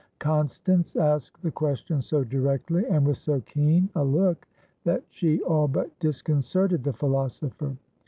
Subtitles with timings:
[0.17, 4.47] Constance asked the question so directly, and with so keen a look,
[4.83, 7.77] that she all but disconcerted the philosopher.